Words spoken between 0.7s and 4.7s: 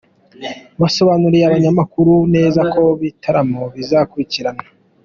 Basobanuriye abanyamakuru neza uko ibitaramo bizakurikirana.